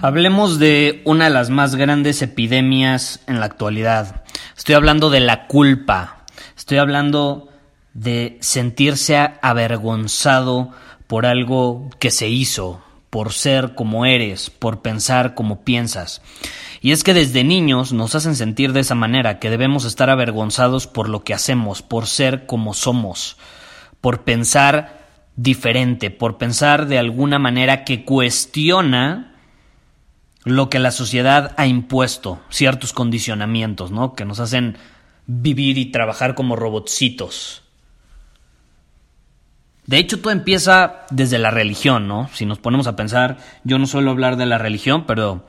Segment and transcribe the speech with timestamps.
[0.00, 4.22] Hablemos de una de las más grandes epidemias en la actualidad.
[4.56, 6.24] Estoy hablando de la culpa.
[6.56, 7.48] Estoy hablando
[7.94, 10.70] de sentirse avergonzado
[11.08, 16.22] por algo que se hizo, por ser como eres, por pensar como piensas.
[16.80, 20.86] Y es que desde niños nos hacen sentir de esa manera, que debemos estar avergonzados
[20.86, 23.36] por lo que hacemos, por ser como somos,
[24.00, 29.34] por pensar diferente, por pensar de alguna manera que cuestiona
[30.44, 34.14] lo que la sociedad ha impuesto, ciertos condicionamientos, ¿no?
[34.14, 34.78] Que nos hacen
[35.26, 37.62] vivir y trabajar como robotcitos.
[39.86, 42.28] De hecho, todo empieza desde la religión, ¿no?
[42.34, 45.46] Si nos ponemos a pensar, yo no suelo hablar de la religión, pero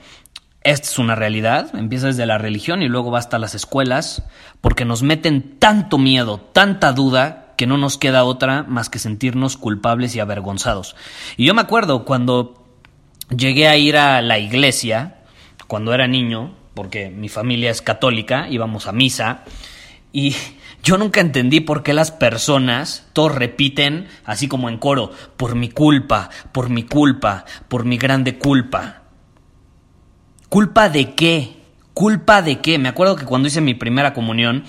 [0.63, 4.23] esta es una realidad, empieza desde la religión y luego va hasta las escuelas,
[4.61, 9.57] porque nos meten tanto miedo, tanta duda, que no nos queda otra más que sentirnos
[9.57, 10.95] culpables y avergonzados.
[11.35, 12.58] Y yo me acuerdo cuando
[13.35, 15.15] llegué a ir a la iglesia
[15.67, 19.43] cuando era niño, porque mi familia es católica, íbamos a misa,
[20.11, 20.35] y
[20.83, 25.69] yo nunca entendí por qué las personas todos repiten, así como en coro, por mi
[25.69, 29.03] culpa, por mi culpa, por mi grande culpa.
[30.49, 31.57] ¿Culpa de qué?
[31.93, 32.79] ¿Culpa de qué?
[32.79, 34.63] Me acuerdo que cuando hice mi primera comunión,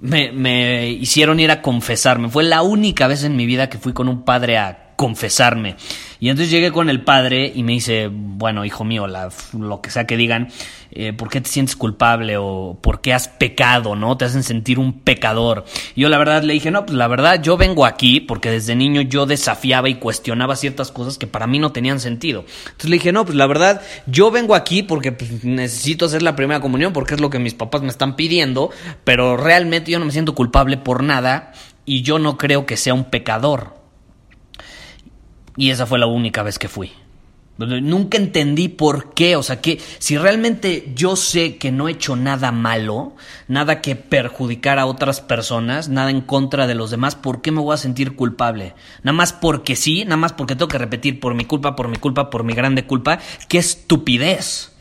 [0.00, 2.28] me, me hicieron ir a confesarme.
[2.28, 5.76] Fue la única vez en mi vida que fui con un padre a confesarme.
[6.20, 10.06] Y entonces llegué con el padre y me dice, bueno, hijo mío, lo que sea
[10.06, 10.48] que digan,
[10.90, 14.16] eh, ¿por qué te sientes culpable o por qué has pecado, no?
[14.16, 15.64] Te hacen sentir un pecador.
[15.94, 18.76] Y yo la verdad le dije, no, pues la verdad yo vengo aquí porque desde
[18.76, 22.44] niño yo desafiaba y cuestionaba ciertas cosas que para mí no tenían sentido.
[22.64, 26.36] Entonces le dije, no, pues la verdad yo vengo aquí porque pues, necesito hacer la
[26.36, 28.70] primera comunión porque es lo que mis papás me están pidiendo,
[29.02, 31.52] pero realmente yo no me siento culpable por nada
[31.84, 33.83] y yo no creo que sea un pecador.
[35.56, 36.92] Y esa fue la única vez que fui.
[37.56, 42.16] Nunca entendí por qué, o sea, que si realmente yo sé que no he hecho
[42.16, 43.14] nada malo,
[43.46, 47.60] nada que perjudicar a otras personas, nada en contra de los demás, ¿por qué me
[47.60, 48.74] voy a sentir culpable?
[49.04, 51.96] Nada más porque sí, nada más porque tengo que repetir por mi culpa, por mi
[51.96, 54.72] culpa, por mi grande culpa, qué estupidez.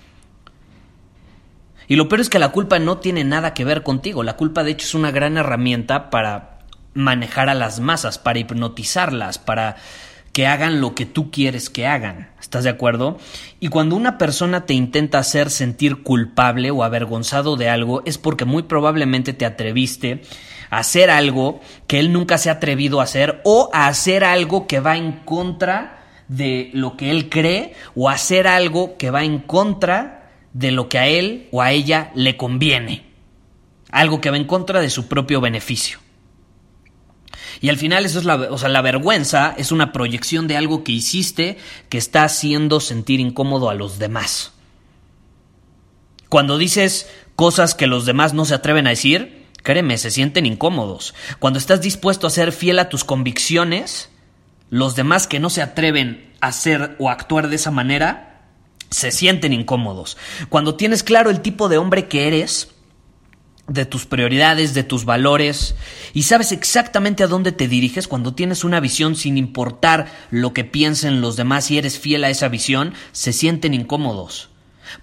[1.87, 4.63] Y lo peor es que la culpa no tiene nada que ver contigo, la culpa
[4.63, 6.57] de hecho es una gran herramienta para
[6.95, 9.75] manejar a las masas, para hipnotizarlas, para
[10.33, 12.31] que hagan lo que tú quieres que hagan.
[12.41, 13.19] ¿Estás de acuerdo?
[13.59, 18.43] Y cuando una persona te intenta hacer sentir culpable o avergonzado de algo, es porque
[18.43, 20.23] muy probablemente te atreviste
[20.71, 24.65] a hacer algo que él nunca se ha atrevido a hacer o a hacer algo
[24.65, 29.37] que va en contra de lo que él cree o hacer algo que va en
[29.37, 33.05] contra de lo que a él o a ella le conviene.
[33.91, 36.02] Algo que va en contra de su propio beneficio.
[37.61, 40.83] Y al final eso es la, o sea, la vergüenza es una proyección de algo
[40.83, 41.57] que hiciste
[41.89, 44.53] que está haciendo sentir incómodo a los demás.
[46.29, 51.13] Cuando dices cosas que los demás no se atreven a decir, créeme, se sienten incómodos.
[51.39, 54.09] Cuando estás dispuesto a ser fiel a tus convicciones,
[54.69, 58.47] los demás que no se atreven a hacer o actuar de esa manera,
[58.89, 60.17] se sienten incómodos.
[60.49, 62.72] Cuando tienes claro el tipo de hombre que eres,
[63.67, 65.75] de tus prioridades, de tus valores,
[66.13, 70.65] y sabes exactamente a dónde te diriges cuando tienes una visión sin importar lo que
[70.65, 74.49] piensen los demás y eres fiel a esa visión, se sienten incómodos.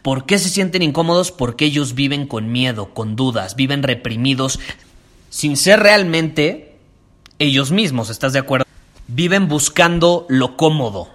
[0.02, 1.32] ¿Por qué se sienten incómodos?
[1.32, 4.60] Porque ellos viven con miedo, con dudas, viven reprimidos,
[5.30, 6.76] sin ser realmente
[7.38, 8.66] ellos mismos, ¿estás de acuerdo?
[9.08, 11.08] Viven buscando lo cómodo,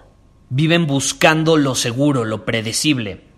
[0.50, 3.35] viven buscando lo seguro, lo predecible.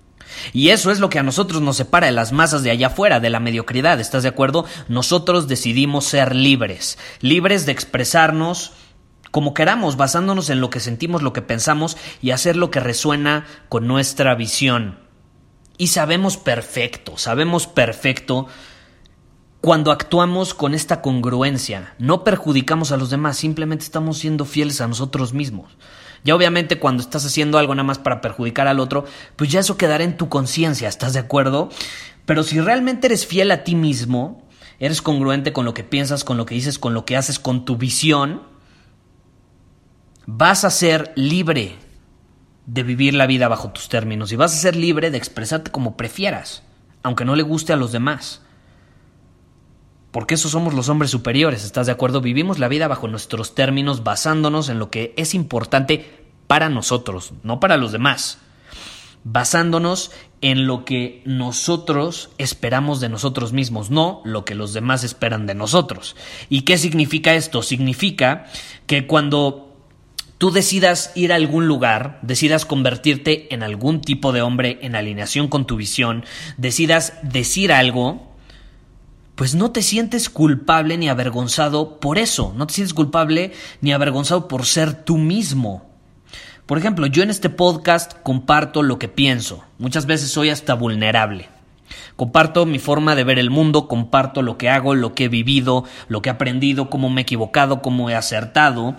[0.53, 3.19] Y eso es lo que a nosotros nos separa de las masas de allá afuera,
[3.19, 4.65] de la mediocridad, ¿estás de acuerdo?
[4.87, 8.73] Nosotros decidimos ser libres, libres de expresarnos
[9.31, 13.45] como queramos, basándonos en lo que sentimos, lo que pensamos y hacer lo que resuena
[13.69, 14.99] con nuestra visión.
[15.77, 18.47] Y sabemos perfecto, sabemos perfecto
[19.61, 21.93] cuando actuamos con esta congruencia.
[21.99, 25.77] No perjudicamos a los demás, simplemente estamos siendo fieles a nosotros mismos.
[26.23, 29.05] Ya obviamente cuando estás haciendo algo nada más para perjudicar al otro,
[29.35, 31.69] pues ya eso quedará en tu conciencia, ¿estás de acuerdo?
[32.25, 34.47] Pero si realmente eres fiel a ti mismo,
[34.79, 37.65] eres congruente con lo que piensas, con lo que dices, con lo que haces, con
[37.65, 38.43] tu visión,
[40.25, 41.75] vas a ser libre
[42.65, 45.95] de vivir la vida bajo tus términos y vas a ser libre de expresarte como
[45.95, 46.63] prefieras,
[47.01, 48.41] aunque no le guste a los demás.
[50.11, 52.21] Porque eso somos los hombres superiores, ¿estás de acuerdo?
[52.21, 57.59] Vivimos la vida bajo nuestros términos basándonos en lo que es importante para nosotros, no
[57.59, 58.39] para los demás.
[59.23, 60.11] Basándonos
[60.41, 65.55] en lo que nosotros esperamos de nosotros mismos, no lo que los demás esperan de
[65.55, 66.15] nosotros.
[66.49, 67.61] ¿Y qué significa esto?
[67.61, 68.45] Significa
[68.85, 69.75] que cuando
[70.37, 75.47] tú decidas ir a algún lugar, decidas convertirte en algún tipo de hombre en alineación
[75.47, 76.23] con tu visión,
[76.57, 78.36] decidas decir algo,
[79.37, 84.47] pues no te sientes culpable ni avergonzado por eso, no te sientes culpable ni avergonzado
[84.47, 85.85] por ser tú mismo.
[86.65, 91.49] Por ejemplo, yo en este podcast comparto lo que pienso, muchas veces soy hasta vulnerable.
[92.15, 95.83] Comparto mi forma de ver el mundo, comparto lo que hago, lo que he vivido,
[96.07, 98.95] lo que he aprendido, cómo me he equivocado, cómo he acertado,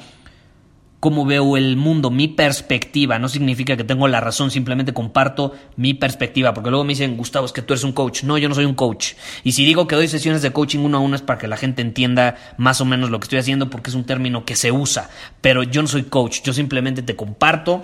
[1.01, 3.19] cómo veo el mundo, mi perspectiva.
[3.19, 6.55] No significa que tengo la razón, simplemente comparto mi perspectiva.
[6.55, 8.25] Porque luego me dicen, Gustavo, es que tú eres un coach.
[8.25, 9.15] No, yo no soy un coach.
[9.45, 11.57] Y si digo que doy sesiones de coaching uno a uno es para que la
[11.57, 14.73] gente entienda más o menos lo que estoy haciendo, porque es un término que se
[14.73, 15.09] usa.
[15.41, 17.83] Pero yo no soy coach, yo simplemente te comparto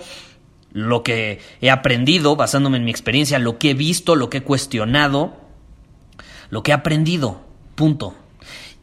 [0.71, 4.43] lo que he aprendido basándome en mi experiencia, lo que he visto, lo que he
[4.43, 5.37] cuestionado,
[6.49, 7.45] lo que he aprendido.
[7.75, 8.15] Punto.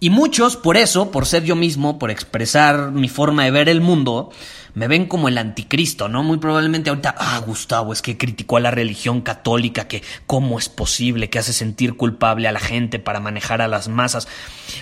[0.03, 3.81] Y muchos, por eso, por ser yo mismo, por expresar mi forma de ver el
[3.81, 4.31] mundo,
[4.75, 6.25] me ven como el anticristo, ¿no?
[6.25, 10.69] Muy probablemente ahorita, ah, Gustavo, es que criticó a la religión católica, que cómo es
[10.69, 14.27] posible, que hace sentir culpable a la gente para manejar a las masas.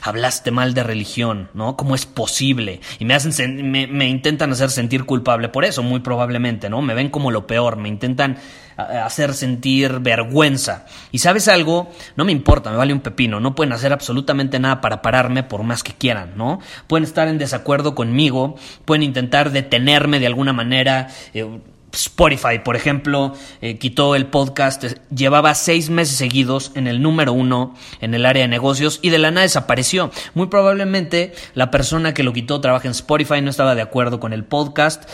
[0.00, 1.76] Hablaste mal de religión, ¿no?
[1.76, 2.80] ¿Cómo es posible?
[2.98, 6.80] Y me hacen, me, me intentan hacer sentir culpable por eso, muy probablemente, ¿no?
[6.80, 8.38] Me ven como lo peor, me intentan
[8.82, 10.86] hacer sentir vergüenza.
[11.12, 14.80] Y sabes algo, no me importa, me vale un pepino, no pueden hacer absolutamente nada
[14.80, 16.60] para pararme por más que quieran, ¿no?
[16.86, 21.08] Pueden estar en desacuerdo conmigo, pueden intentar detenerme de alguna manera.
[21.34, 21.46] Eh,
[21.92, 24.84] Spotify, por ejemplo, eh, quitó el podcast,
[25.14, 29.18] llevaba seis meses seguidos en el número uno en el área de negocios y de
[29.18, 30.10] la nada desapareció.
[30.34, 34.32] Muy probablemente la persona que lo quitó trabaja en Spotify, no estaba de acuerdo con
[34.32, 35.08] el podcast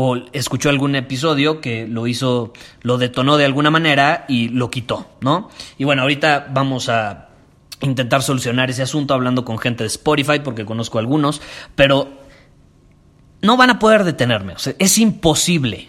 [0.00, 2.52] o escuchó algún episodio que lo hizo,
[2.82, 5.50] lo detonó de alguna manera y lo quitó, ¿no?
[5.76, 7.30] Y bueno, ahorita vamos a
[7.80, 11.42] intentar solucionar ese asunto hablando con gente de Spotify porque conozco algunos,
[11.74, 12.10] pero
[13.42, 15.88] no van a poder detenerme, o sea, es imposible.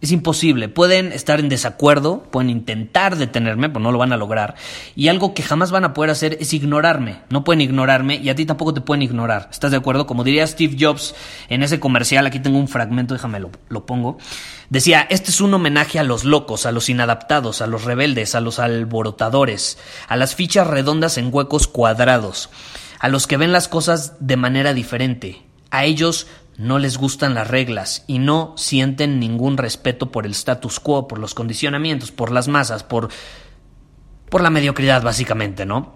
[0.00, 0.68] Es imposible.
[0.68, 4.54] Pueden estar en desacuerdo, pueden intentar detenerme, pero no lo van a lograr.
[4.94, 7.20] Y algo que jamás van a poder hacer es ignorarme.
[7.30, 9.48] No pueden ignorarme y a ti tampoco te pueden ignorar.
[9.50, 10.06] ¿Estás de acuerdo?
[10.06, 11.14] Como diría Steve Jobs
[11.48, 14.18] en ese comercial, aquí tengo un fragmento, déjame lo, lo pongo.
[14.70, 18.40] Decía, este es un homenaje a los locos, a los inadaptados, a los rebeldes, a
[18.40, 19.78] los alborotadores,
[20.08, 22.50] a las fichas redondas en huecos cuadrados,
[23.00, 25.42] a los que ven las cosas de manera diferente.
[25.70, 26.26] A ellos
[26.58, 31.20] no les gustan las reglas y no sienten ningún respeto por el status quo, por
[31.20, 33.08] los condicionamientos, por las masas, por,
[34.28, 35.94] por la mediocridad básicamente, ¿no?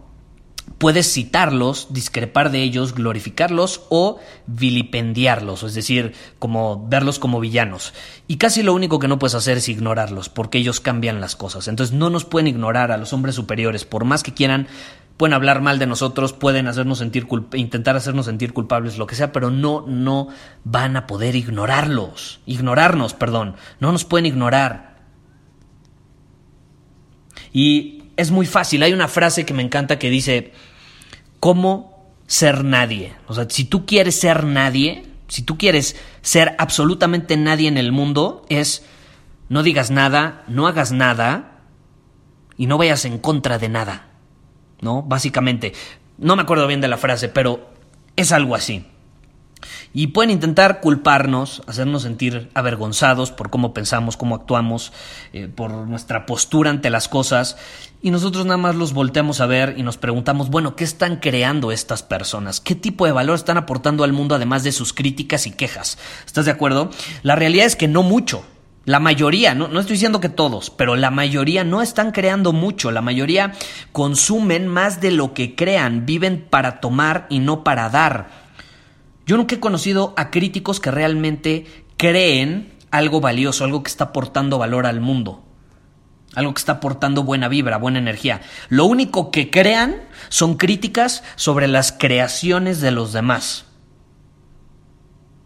[0.78, 7.94] Puedes citarlos, discrepar de ellos, glorificarlos o vilipendiarlos, es decir, como verlos como villanos.
[8.26, 11.68] Y casi lo único que no puedes hacer es ignorarlos, porque ellos cambian las cosas.
[11.68, 14.66] Entonces no nos pueden ignorar a los hombres superiores, por más que quieran
[15.16, 19.30] pueden hablar mal de nosotros, pueden hacernos sentir intentar hacernos sentir culpables, lo que sea,
[19.30, 20.28] pero no, no
[20.64, 24.96] van a poder ignorarlos, ignorarnos, perdón, no nos pueden ignorar.
[27.52, 30.52] Y es muy fácil, hay una frase que me encanta que dice,
[31.40, 33.14] ¿cómo ser nadie?
[33.26, 37.92] O sea, si tú quieres ser nadie, si tú quieres ser absolutamente nadie en el
[37.92, 38.84] mundo, es
[39.48, 41.60] no digas nada, no hagas nada
[42.56, 44.12] y no vayas en contra de nada.
[44.82, 45.02] ¿no?
[45.02, 45.72] Básicamente,
[46.18, 47.70] no me acuerdo bien de la frase, pero
[48.16, 48.84] es algo así.
[49.94, 54.92] Y pueden intentar culparnos, hacernos sentir avergonzados por cómo pensamos, cómo actuamos,
[55.32, 57.58] eh, por nuestra postura ante las cosas.
[58.00, 61.72] Y nosotros nada más los volteamos a ver y nos preguntamos, bueno, ¿qué están creando
[61.72, 62.60] estas personas?
[62.60, 65.98] ¿Qué tipo de valor están aportando al mundo además de sus críticas y quejas?
[66.24, 66.90] ¿Estás de acuerdo?
[67.22, 68.44] La realidad es que no mucho.
[68.84, 72.90] La mayoría, no, no, estoy diciendo que todos, pero la mayoría no están creando mucho,
[72.90, 73.52] la mayoría
[73.92, 78.41] consumen más de lo que crean, viven para tomar y no para dar.
[79.26, 84.58] Yo nunca he conocido a críticos que realmente creen algo valioso, algo que está aportando
[84.58, 85.44] valor al mundo.
[86.34, 88.40] algo que está aportando buena vibra, buena energía.
[88.70, 89.96] Lo único que crean
[90.30, 93.66] son críticas sobre las creaciones de los demás.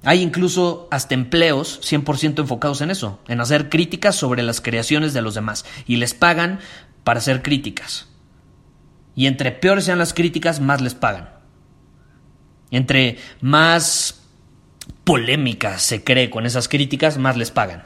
[0.04, 5.23] Hay incluso hasta empleos 100% enfocados en eso, en hacer críticas sobre las creaciones de
[5.23, 5.64] los demás.
[5.88, 6.61] Y les pagan
[7.02, 8.06] para hacer críticas.
[9.16, 11.36] Y entre peores sean las críticas, más les pagan.
[12.76, 14.21] Entre más
[15.04, 17.85] polémica se cree con esas críticas, más les pagan.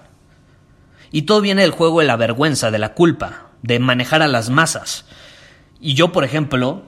[1.12, 4.50] Y todo viene del juego de la vergüenza, de la culpa, de manejar a las
[4.50, 5.04] masas.
[5.80, 6.82] Y yo, por ejemplo,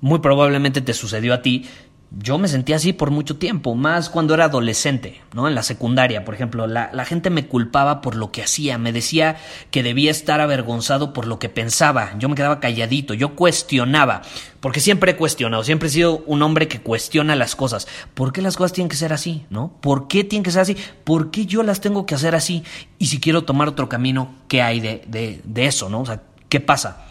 [0.00, 1.68] muy probablemente te sucedió a ti,
[2.10, 5.48] yo me sentía así por mucho tiempo, más cuando era adolescente, ¿no?
[5.48, 8.92] En la secundaria, por ejemplo, la, la, gente me culpaba por lo que hacía, me
[8.92, 9.36] decía
[9.70, 14.22] que debía estar avergonzado por lo que pensaba, yo me quedaba calladito, yo cuestionaba,
[14.60, 17.88] porque siempre he cuestionado, siempre he sido un hombre que cuestiona las cosas.
[18.14, 19.72] ¿Por qué las cosas tienen que ser así, no?
[19.80, 20.76] ¿Por qué tienen que ser así?
[21.04, 22.62] ¿Por qué yo las tengo que hacer así?
[22.98, 26.02] Y si quiero tomar otro camino, ¿qué hay de, de, de eso, no?
[26.02, 27.06] O sea, ¿qué pasa?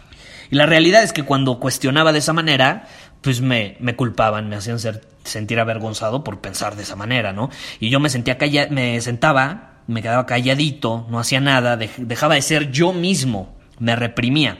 [0.50, 2.88] Y la realidad es que cuando cuestionaba de esa manera,
[3.24, 7.50] pues me, me culpaban, me hacían ser, sentir avergonzado por pensar de esa manera, ¿no?
[7.80, 12.42] Y yo me sentía calla, me sentaba, me quedaba calladito, no hacía nada, dejaba de
[12.42, 14.58] ser yo mismo, me reprimía.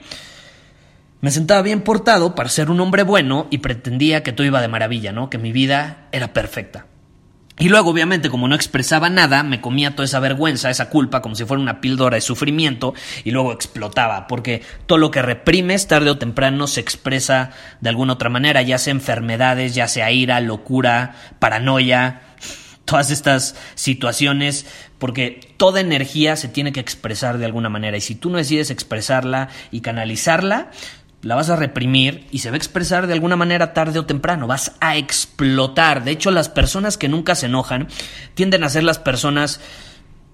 [1.21, 4.69] Me sentaba bien portado para ser un hombre bueno y pretendía que todo iba de
[4.69, 5.29] maravilla, ¿no?
[5.29, 6.87] Que mi vida era perfecta.
[7.57, 11.37] Y luego, obviamente, como no expresaba nada, me comía toda esa vergüenza, esa culpa, como
[11.37, 16.11] si fuera una píldora de sufrimiento, y luego explotaba, porque todo lo que reprimes, tarde
[16.11, 21.15] o temprano, se expresa de alguna otra manera, ya sea enfermedades, ya sea ira, locura,
[21.39, 22.23] paranoia,
[22.85, 24.67] todas estas situaciones,
[24.99, 28.71] porque toda energía se tiene que expresar de alguna manera, y si tú no decides
[28.71, 30.71] expresarla y canalizarla,
[31.25, 34.47] la vas a reprimir y se va a expresar de alguna manera tarde o temprano,
[34.47, 36.05] vas a explotar.
[36.05, 37.89] De hecho, las personas que nunca se enojan
[38.35, 39.61] tienden a ser las personas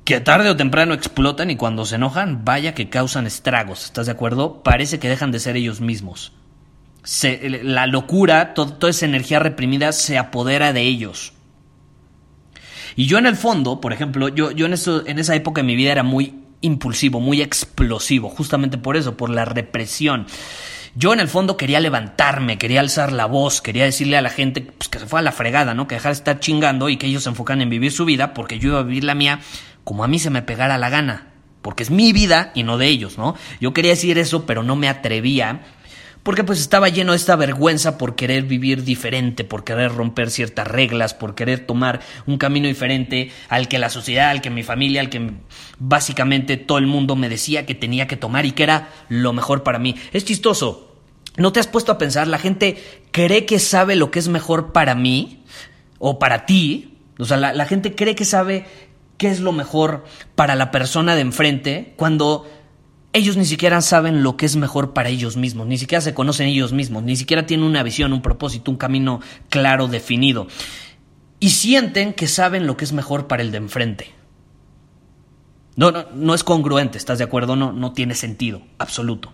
[0.04, 4.12] que tarde o temprano explotan y cuando se enojan, vaya que causan estragos, ¿estás de
[4.12, 4.64] acuerdo?
[4.64, 6.32] Parece que dejan de ser ellos mismos.
[7.22, 11.34] la locura, toda esa energía reprimida se apodera de ellos.
[12.96, 15.66] Y yo en el fondo, por ejemplo, yo, yo en, eso, en esa época de
[15.66, 20.26] mi vida era muy impulsivo, muy explosivo, justamente por eso, por la represión.
[20.94, 24.60] Yo en el fondo quería levantarme, quería alzar la voz, quería decirle a la gente
[24.60, 25.86] pues, que se fue a la fregada, ¿no?
[25.86, 28.58] Que dejara de estar chingando y que ellos se enfocan en vivir su vida porque
[28.58, 29.40] yo iba a vivir la mía
[29.84, 31.28] como a mí se me pegara la gana.
[31.62, 33.36] Porque es mi vida y no de ellos, ¿no?
[33.60, 35.60] Yo quería decir eso, pero no me atrevía
[36.22, 40.66] porque pues estaba lleno de esta vergüenza por querer vivir diferente, por querer romper ciertas
[40.66, 45.00] reglas, por querer tomar un camino diferente al que la sociedad, al que mi familia,
[45.00, 45.32] al que
[45.78, 49.62] básicamente todo el mundo me decía que tenía que tomar y que era lo mejor
[49.62, 49.96] para mí.
[50.12, 50.98] Es chistoso.
[51.36, 52.26] ¿No te has puesto a pensar?
[52.26, 52.76] La gente
[53.12, 55.44] cree que sabe lo que es mejor para mí
[55.98, 56.98] o para ti.
[57.18, 58.66] O sea, la, la gente cree que sabe
[59.16, 62.46] qué es lo mejor para la persona de enfrente cuando
[63.12, 66.46] ellos ni siquiera saben lo que es mejor para ellos mismos, ni siquiera se conocen
[66.46, 70.46] ellos mismos, ni siquiera tienen una visión, un propósito, un camino claro, definido.
[71.40, 74.14] Y sienten que saben lo que es mejor para el de enfrente.
[75.76, 77.56] No, no, no es congruente, ¿estás de acuerdo?
[77.56, 79.32] No, no tiene sentido, absoluto.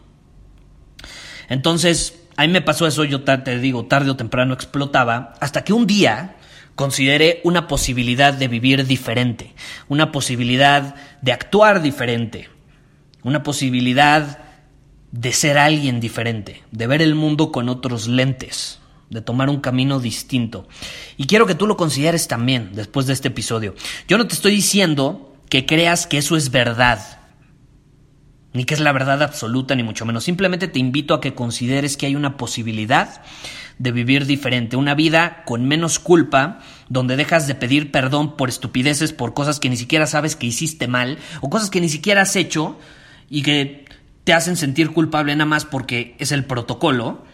[1.48, 5.72] Entonces, a mí me pasó eso, yo te digo, tarde o temprano explotaba, hasta que
[5.72, 6.36] un día
[6.74, 9.54] consideré una posibilidad de vivir diferente,
[9.88, 12.48] una posibilidad de actuar diferente,
[13.26, 14.38] una posibilidad
[15.10, 18.78] de ser alguien diferente, de ver el mundo con otros lentes,
[19.10, 20.68] de tomar un camino distinto.
[21.16, 23.74] Y quiero que tú lo consideres también después de este episodio.
[24.06, 27.00] Yo no te estoy diciendo que creas que eso es verdad,
[28.52, 30.22] ni que es la verdad absoluta, ni mucho menos.
[30.22, 33.22] Simplemente te invito a que consideres que hay una posibilidad
[33.78, 39.12] de vivir diferente, una vida con menos culpa, donde dejas de pedir perdón por estupideces,
[39.12, 42.36] por cosas que ni siquiera sabes que hiciste mal, o cosas que ni siquiera has
[42.36, 42.78] hecho,
[43.28, 43.84] y que
[44.24, 47.24] te hacen sentir culpable nada más porque es el protocolo,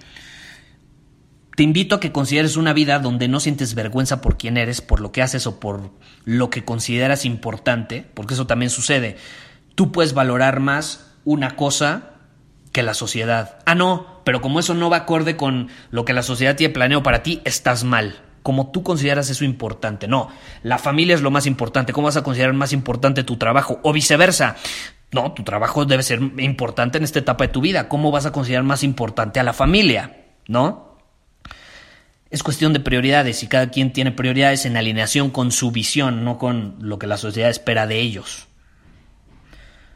[1.57, 5.01] te invito a que consideres una vida donde no sientes vergüenza por quién eres, por
[5.01, 5.91] lo que haces o por
[6.25, 9.17] lo que consideras importante, porque eso también sucede.
[9.75, 12.13] Tú puedes valorar más una cosa
[12.73, 13.59] que la sociedad.
[13.67, 17.03] Ah, no, pero como eso no va acorde con lo que la sociedad tiene planeado
[17.03, 18.23] para ti, estás mal.
[18.43, 20.09] Como tú consideras eso importante.
[20.09, 20.29] No,
[20.63, 21.93] la familia es lo más importante.
[21.93, 23.79] ¿Cómo vas a considerar más importante tu trabajo?
[23.83, 24.57] O viceversa.
[25.13, 27.89] No, tu trabajo debe ser importante en esta etapa de tu vida.
[27.89, 30.25] ¿Cómo vas a considerar más importante a la familia?
[30.49, 30.97] ¿No?
[32.31, 36.39] Es cuestión de prioridades y cada quien tiene prioridades en alineación con su visión, no
[36.39, 38.47] con lo que la sociedad espera de ellos.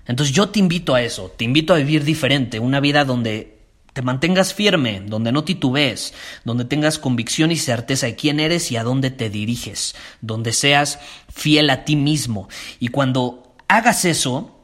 [0.06, 3.56] Entonces yo te invito a eso, te invito a vivir diferente, una vida donde
[3.94, 6.12] te mantengas firme, donde no titubees,
[6.44, 10.99] donde tengas convicción y certeza de quién eres y a dónde te diriges, donde seas
[11.32, 12.50] fiel a ti mismo.
[12.78, 14.55] Y cuando hagas eso,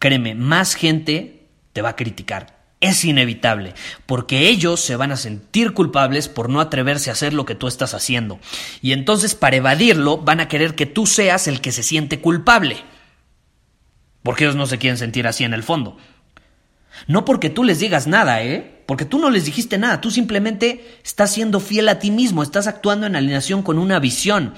[0.00, 2.58] Créeme, más gente te va a criticar.
[2.80, 3.74] Es inevitable,
[4.06, 7.68] porque ellos se van a sentir culpables por no atreverse a hacer lo que tú
[7.68, 8.40] estás haciendo.
[8.80, 12.78] Y entonces para evadirlo van a querer que tú seas el que se siente culpable.
[14.22, 15.98] Porque ellos no se quieren sentir así en el fondo.
[17.06, 18.82] No porque tú les digas nada, ¿eh?
[18.86, 22.66] Porque tú no les dijiste nada, tú simplemente estás siendo fiel a ti mismo, estás
[22.66, 24.54] actuando en alineación con una visión.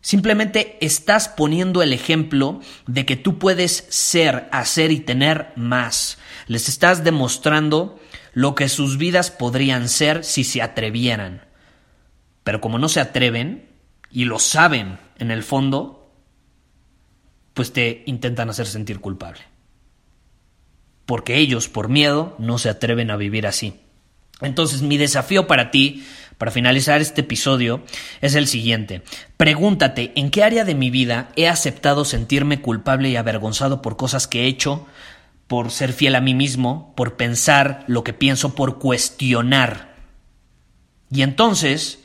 [0.00, 6.18] Simplemente estás poniendo el ejemplo de que tú puedes ser, hacer y tener más.
[6.46, 7.98] Les estás demostrando
[8.32, 11.46] lo que sus vidas podrían ser si se atrevieran.
[12.44, 13.68] Pero como no se atreven
[14.10, 16.14] y lo saben en el fondo,
[17.54, 19.40] pues te intentan hacer sentir culpable
[21.08, 23.80] porque ellos, por miedo, no se atreven a vivir así.
[24.42, 26.06] Entonces, mi desafío para ti,
[26.38, 27.82] para finalizar este episodio,
[28.20, 29.02] es el siguiente.
[29.36, 34.28] Pregúntate en qué área de mi vida he aceptado sentirme culpable y avergonzado por cosas
[34.28, 34.86] que he hecho,
[35.48, 39.96] por ser fiel a mí mismo, por pensar lo que pienso, por cuestionar.
[41.10, 41.97] Y entonces,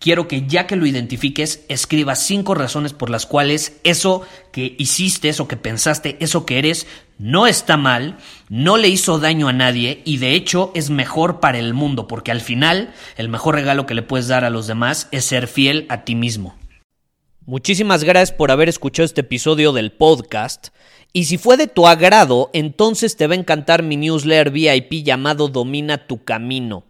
[0.00, 5.28] quiero que ya que lo identifiques, escribas cinco razones por las cuales eso que hiciste,
[5.28, 6.88] eso que pensaste, eso que eres,
[7.18, 8.16] no está mal,
[8.48, 12.32] no le hizo daño a nadie y de hecho es mejor para el mundo, porque
[12.32, 15.86] al final el mejor regalo que le puedes dar a los demás es ser fiel
[15.90, 16.56] a ti mismo.
[17.44, 20.68] Muchísimas gracias por haber escuchado este episodio del podcast.
[21.12, 25.48] Y si fue de tu agrado, entonces te va a encantar mi newsletter VIP llamado
[25.48, 26.84] Domina tu Camino.